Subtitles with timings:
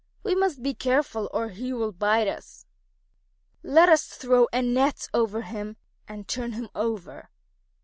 [0.23, 2.65] We must be careful or he will bite us.
[3.61, 5.77] Let us throw a net over him
[6.07, 7.29] and turn him over."